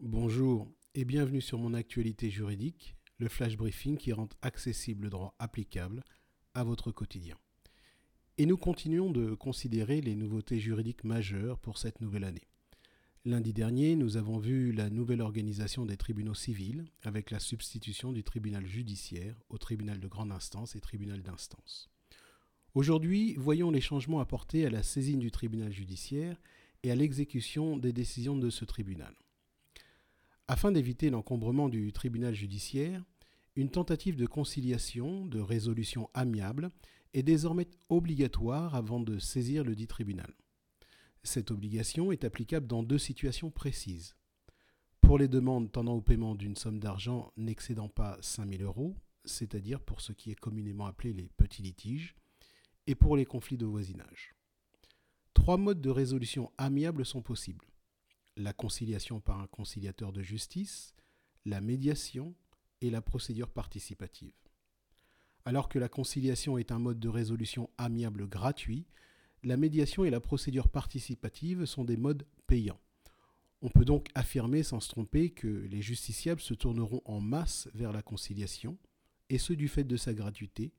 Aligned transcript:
Bonjour 0.00 0.68
et 0.94 1.04
bienvenue 1.04 1.40
sur 1.40 1.58
mon 1.58 1.74
actualité 1.74 2.30
juridique, 2.30 2.94
le 3.18 3.28
flash 3.28 3.56
briefing 3.56 3.96
qui 3.96 4.12
rend 4.12 4.28
accessible 4.42 5.02
le 5.02 5.10
droit 5.10 5.34
applicable 5.40 6.04
à 6.54 6.62
votre 6.62 6.92
quotidien. 6.92 7.36
Et 8.36 8.46
nous 8.46 8.56
continuons 8.56 9.10
de 9.10 9.34
considérer 9.34 10.00
les 10.00 10.14
nouveautés 10.14 10.60
juridiques 10.60 11.02
majeures 11.02 11.58
pour 11.58 11.78
cette 11.78 12.00
nouvelle 12.00 12.22
année. 12.22 12.46
Lundi 13.24 13.52
dernier, 13.52 13.96
nous 13.96 14.16
avons 14.16 14.38
vu 14.38 14.70
la 14.70 14.88
nouvelle 14.88 15.20
organisation 15.20 15.84
des 15.84 15.96
tribunaux 15.96 16.32
civils 16.32 16.84
avec 17.02 17.32
la 17.32 17.40
substitution 17.40 18.12
du 18.12 18.22
tribunal 18.22 18.68
judiciaire 18.68 19.42
au 19.48 19.58
tribunal 19.58 19.98
de 19.98 20.06
grande 20.06 20.30
instance 20.30 20.76
et 20.76 20.80
tribunal 20.80 21.22
d'instance. 21.22 21.90
Aujourd'hui, 22.72 23.34
voyons 23.36 23.72
les 23.72 23.80
changements 23.80 24.20
apportés 24.20 24.64
à 24.64 24.70
la 24.70 24.84
saisine 24.84 25.18
du 25.18 25.32
tribunal 25.32 25.72
judiciaire 25.72 26.40
et 26.84 26.92
à 26.92 26.94
l'exécution 26.94 27.76
des 27.76 27.92
décisions 27.92 28.36
de 28.36 28.48
ce 28.48 28.64
tribunal. 28.64 29.12
Afin 30.50 30.72
d'éviter 30.72 31.10
l'encombrement 31.10 31.68
du 31.68 31.92
tribunal 31.92 32.34
judiciaire, 32.34 33.04
une 33.54 33.68
tentative 33.68 34.16
de 34.16 34.24
conciliation, 34.24 35.26
de 35.26 35.40
résolution 35.40 36.08
amiable, 36.14 36.70
est 37.12 37.22
désormais 37.22 37.68
obligatoire 37.90 38.74
avant 38.74 38.98
de 38.98 39.18
saisir 39.18 39.62
le 39.62 39.76
dit 39.76 39.86
tribunal. 39.86 40.32
Cette 41.22 41.50
obligation 41.50 42.12
est 42.12 42.24
applicable 42.24 42.66
dans 42.66 42.82
deux 42.82 42.96
situations 42.96 43.50
précises. 43.50 44.16
Pour 45.02 45.18
les 45.18 45.28
demandes 45.28 45.70
tendant 45.70 45.96
au 45.96 46.00
paiement 46.00 46.34
d'une 46.34 46.56
somme 46.56 46.80
d'argent 46.80 47.30
n'excédant 47.36 47.90
pas 47.90 48.16
5 48.22 48.48
000 48.48 48.62
euros, 48.62 48.96
c'est-à-dire 49.26 49.80
pour 49.80 50.00
ce 50.00 50.12
qui 50.12 50.30
est 50.30 50.40
communément 50.40 50.86
appelé 50.86 51.12
les 51.12 51.28
petits 51.36 51.62
litiges, 51.62 52.16
et 52.86 52.94
pour 52.94 53.18
les 53.18 53.26
conflits 53.26 53.58
de 53.58 53.66
voisinage. 53.66 54.34
Trois 55.34 55.58
modes 55.58 55.82
de 55.82 55.90
résolution 55.90 56.50
amiable 56.56 57.04
sont 57.04 57.20
possibles 57.20 57.66
la 58.38 58.52
conciliation 58.52 59.20
par 59.20 59.40
un 59.40 59.46
conciliateur 59.46 60.12
de 60.12 60.22
justice, 60.22 60.94
la 61.44 61.60
médiation 61.60 62.34
et 62.80 62.90
la 62.90 63.02
procédure 63.02 63.50
participative. 63.50 64.34
Alors 65.44 65.68
que 65.68 65.78
la 65.78 65.88
conciliation 65.88 66.58
est 66.58 66.72
un 66.72 66.78
mode 66.78 67.00
de 67.00 67.08
résolution 67.08 67.68
amiable 67.78 68.28
gratuit, 68.28 68.86
la 69.42 69.56
médiation 69.56 70.04
et 70.04 70.10
la 70.10 70.20
procédure 70.20 70.68
participative 70.68 71.64
sont 71.64 71.84
des 71.84 71.96
modes 71.96 72.26
payants. 72.46 72.80
On 73.60 73.70
peut 73.70 73.84
donc 73.84 74.08
affirmer 74.14 74.62
sans 74.62 74.80
se 74.80 74.88
tromper 74.88 75.30
que 75.30 75.48
les 75.48 75.82
justiciables 75.82 76.40
se 76.40 76.54
tourneront 76.54 77.02
en 77.04 77.20
masse 77.20 77.68
vers 77.74 77.92
la 77.92 78.02
conciliation, 78.02 78.78
et 79.30 79.38
ce 79.38 79.52
du 79.52 79.68
fait 79.68 79.84
de 79.84 79.96
sa 79.96 80.14
gratuité, 80.14 80.72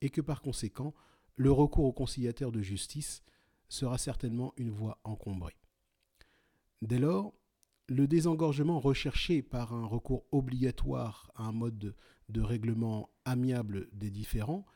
et 0.00 0.10
que 0.10 0.20
par 0.20 0.40
conséquent, 0.40 0.94
le 1.36 1.52
recours 1.52 1.84
au 1.84 1.92
conciliateur 1.92 2.50
de 2.50 2.62
justice 2.62 3.22
sera 3.68 3.98
certainement 3.98 4.52
une 4.56 4.70
voie 4.70 4.98
encombrée. 5.04 5.61
Dès 6.82 6.98
lors, 6.98 7.32
le 7.88 8.08
désengorgement 8.08 8.80
recherché 8.80 9.40
par 9.40 9.72
un 9.72 9.86
recours 9.86 10.24
obligatoire 10.32 11.30
à 11.36 11.44
un 11.44 11.52
mode 11.52 11.94
de, 12.28 12.40
règlement 12.40 13.08
amiable 13.24 13.88
des 13.92 14.10
différends 14.10 14.66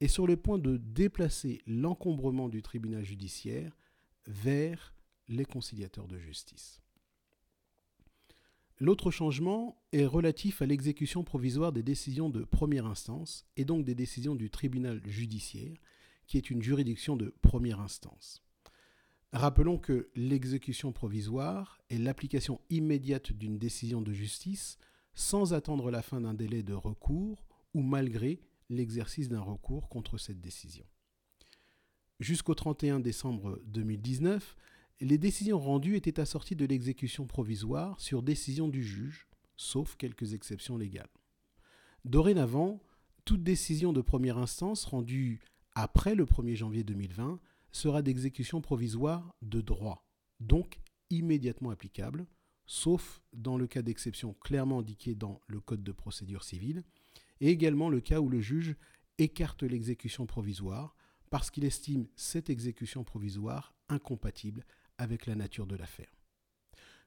est 0.00 0.06
sur 0.06 0.28
le 0.28 0.36
point 0.36 0.58
de 0.58 0.76
déplacer 0.76 1.62
l'encombrement 1.66 2.48
du 2.48 2.62
tribunal 2.62 3.04
judiciaire 3.04 3.76
vers 4.28 4.94
les 5.26 5.44
conciliateurs 5.44 6.06
de 6.06 6.18
justice. 6.18 6.80
L'autre 8.78 9.10
changement 9.10 9.82
est 9.92 10.04
relatif 10.04 10.62
à 10.62 10.66
l'exécution 10.66 11.24
provisoire 11.24 11.72
des 11.72 11.82
décisions 11.82 12.30
de 12.30 12.44
première 12.44 12.86
instance 12.86 13.44
et 13.56 13.64
donc 13.64 13.84
des 13.84 13.94
décisions 13.96 14.36
du 14.36 14.50
tribunal 14.50 15.00
judiciaire, 15.04 15.78
qui 16.28 16.36
est 16.36 16.50
une 16.50 16.62
juridiction 16.62 17.16
de 17.16 17.34
première 17.42 17.80
instance. 17.80 18.45
Rappelons 19.32 19.78
que 19.78 20.08
l'exécution 20.14 20.92
provisoire 20.92 21.78
est 21.90 21.98
l'application 21.98 22.60
immédiate 22.70 23.32
d'une 23.32 23.58
décision 23.58 24.00
de 24.00 24.12
justice 24.12 24.78
sans 25.14 25.54
attendre 25.54 25.90
la 25.90 26.02
fin 26.02 26.20
d'un 26.20 26.34
délai 26.34 26.62
de 26.62 26.74
recours 26.74 27.44
ou 27.74 27.82
malgré 27.82 28.40
l'exercice 28.68 29.28
d'un 29.28 29.40
recours 29.40 29.88
contre 29.88 30.18
cette 30.18 30.40
décision. 30.40 30.84
Jusqu'au 32.20 32.54
31 32.54 33.00
décembre 33.00 33.60
2019, 33.66 34.56
les 35.00 35.18
décisions 35.18 35.58
rendues 35.58 35.96
étaient 35.96 36.20
assorties 36.20 36.56
de 36.56 36.64
l'exécution 36.64 37.26
provisoire 37.26 38.00
sur 38.00 38.22
décision 38.22 38.68
du 38.68 38.82
juge, 38.82 39.26
sauf 39.56 39.96
quelques 39.96 40.32
exceptions 40.32 40.78
légales. 40.78 41.10
Dorénavant, 42.04 42.80
toute 43.24 43.42
décision 43.42 43.92
de 43.92 44.00
première 44.00 44.38
instance 44.38 44.84
rendue 44.84 45.40
après 45.74 46.14
le 46.14 46.24
1er 46.24 46.54
janvier 46.54 46.84
2020 46.84 47.38
sera 47.76 48.00
d'exécution 48.00 48.62
provisoire 48.62 49.34
de 49.42 49.60
droit, 49.60 50.06
donc 50.40 50.80
immédiatement 51.10 51.70
applicable, 51.70 52.26
sauf 52.64 53.22
dans 53.34 53.58
le 53.58 53.66
cas 53.66 53.82
d'exception 53.82 54.32
clairement 54.34 54.78
indiqué 54.78 55.14
dans 55.14 55.42
le 55.46 55.60
Code 55.60 55.84
de 55.84 55.92
procédure 55.92 56.42
civile, 56.42 56.82
et 57.40 57.50
également 57.50 57.90
le 57.90 58.00
cas 58.00 58.20
où 58.20 58.30
le 58.30 58.40
juge 58.40 58.76
écarte 59.18 59.62
l'exécution 59.62 60.26
provisoire 60.26 60.96
parce 61.28 61.50
qu'il 61.50 61.64
estime 61.64 62.08
cette 62.16 62.48
exécution 62.48 63.04
provisoire 63.04 63.74
incompatible 63.90 64.64
avec 64.96 65.26
la 65.26 65.34
nature 65.34 65.66
de 65.66 65.76
l'affaire. 65.76 66.16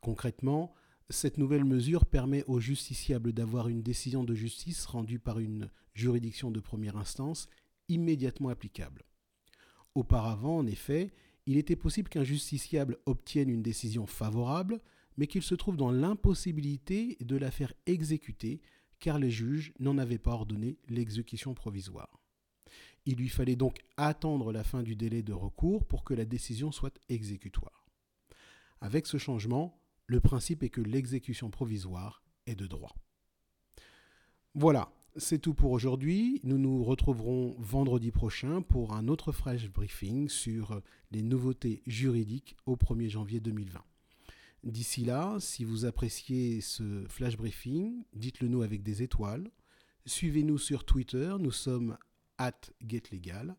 Concrètement, 0.00 0.74
cette 1.10 1.38
nouvelle 1.38 1.64
mesure 1.64 2.06
permet 2.06 2.44
au 2.44 2.60
justiciable 2.60 3.32
d'avoir 3.32 3.68
une 3.68 3.82
décision 3.82 4.22
de 4.22 4.34
justice 4.34 4.86
rendue 4.86 5.18
par 5.18 5.40
une 5.40 5.70
juridiction 5.94 6.52
de 6.52 6.60
première 6.60 6.96
instance 6.96 7.48
immédiatement 7.88 8.48
applicable. 8.48 9.02
Auparavant, 9.94 10.58
en 10.58 10.66
effet, 10.66 11.10
il 11.46 11.56
était 11.56 11.76
possible 11.76 12.08
qu'un 12.08 12.24
justiciable 12.24 12.98
obtienne 13.06 13.50
une 13.50 13.62
décision 13.62 14.06
favorable, 14.06 14.80
mais 15.16 15.26
qu'il 15.26 15.42
se 15.42 15.54
trouve 15.54 15.76
dans 15.76 15.90
l'impossibilité 15.90 17.16
de 17.20 17.36
la 17.36 17.50
faire 17.50 17.74
exécuter, 17.86 18.60
car 19.00 19.18
les 19.18 19.30
juges 19.30 19.72
n'en 19.78 19.98
avaient 19.98 20.18
pas 20.18 20.32
ordonné 20.32 20.78
l'exécution 20.88 21.54
provisoire. 21.54 22.20
Il 23.04 23.16
lui 23.16 23.28
fallait 23.28 23.56
donc 23.56 23.78
attendre 23.96 24.52
la 24.52 24.62
fin 24.62 24.82
du 24.82 24.94
délai 24.94 25.22
de 25.22 25.32
recours 25.32 25.84
pour 25.84 26.04
que 26.04 26.14
la 26.14 26.24
décision 26.24 26.70
soit 26.70 26.98
exécutoire. 27.08 27.86
Avec 28.80 29.06
ce 29.06 29.18
changement, 29.18 29.80
le 30.06 30.20
principe 30.20 30.62
est 30.62 30.68
que 30.68 30.80
l'exécution 30.80 31.50
provisoire 31.50 32.22
est 32.46 32.54
de 32.54 32.66
droit. 32.66 32.94
Voilà, 34.54 34.92
c'est 35.16 35.38
tout 35.38 35.54
pour 35.54 35.72
aujourd'hui. 35.72 36.40
Nous 36.44 36.58
nous 36.58 36.82
retrouverons 36.84 37.54
vendredi 37.58 38.10
prochain 38.10 38.62
pour 38.62 38.94
un 38.94 39.08
autre 39.08 39.32
flash 39.32 39.68
briefing 39.68 40.28
sur 40.28 40.80
les 41.10 41.22
nouveautés 41.22 41.82
juridiques 41.86 42.56
au 42.66 42.76
1er 42.76 43.08
janvier 43.08 43.40
2020. 43.40 43.82
D'ici 44.64 45.04
là, 45.04 45.36
si 45.40 45.64
vous 45.64 45.84
appréciez 45.84 46.60
ce 46.60 47.04
flash 47.08 47.36
briefing, 47.36 48.04
dites-le 48.14 48.48
nous 48.48 48.62
avec 48.62 48.82
des 48.82 49.02
étoiles. 49.02 49.50
Suivez-nous 50.06 50.58
sur 50.58 50.84
Twitter, 50.84 51.34
nous 51.38 51.52
sommes 51.52 51.98
at 52.38 52.60
getlegal, 52.86 53.56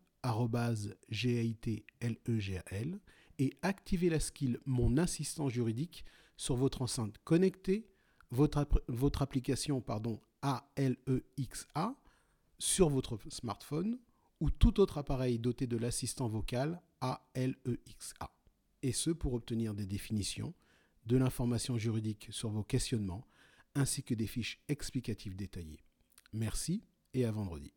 G-A-I-T-L-E-G-A-L, 1.10 2.98
et 3.38 3.52
activez 3.62 4.08
la 4.08 4.20
skill 4.20 4.58
Mon 4.64 4.96
assistant 4.96 5.48
juridique 5.48 6.04
sur 6.36 6.56
votre 6.56 6.82
enceinte 6.82 7.16
connectée, 7.24 7.86
votre, 8.30 9.22
application 9.22 9.82
ALEXA 10.42 11.66
e 11.76 11.94
sur 12.58 12.88
votre 12.88 13.18
smartphone 13.30 13.98
ou 14.40 14.50
tout 14.50 14.80
autre 14.80 14.98
appareil 14.98 15.38
doté 15.38 15.66
de 15.66 15.76
l'assistant 15.76 16.28
vocal 16.28 16.80
ALEXA. 17.00 18.30
Et 18.82 18.92
ce 18.92 19.10
pour 19.10 19.34
obtenir 19.34 19.74
des 19.74 19.86
définitions, 19.86 20.54
de 21.06 21.16
l'information 21.16 21.78
juridique 21.78 22.28
sur 22.30 22.50
vos 22.50 22.64
questionnements, 22.64 23.26
ainsi 23.74 24.02
que 24.02 24.14
des 24.14 24.26
fiches 24.26 24.62
explicatives 24.68 25.36
détaillées. 25.36 25.84
Merci 26.32 26.82
et 27.12 27.24
à 27.24 27.30
vendredi. 27.30 27.72